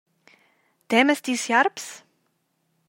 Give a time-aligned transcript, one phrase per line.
[0.93, 1.85] Temas ti siarps?